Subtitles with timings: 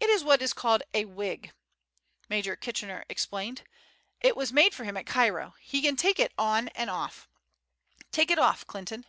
[0.00, 1.52] "It is what is called a wig,"
[2.30, 3.60] Major Kitchener explained.
[4.22, 7.10] "It was made for him at Cairo; he can take it off and on.
[8.10, 9.04] Take it off, Clinton."